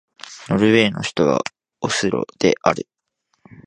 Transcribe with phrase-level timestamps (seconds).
[0.49, 1.43] ノルウェーの首都は
[1.81, 2.87] オスロである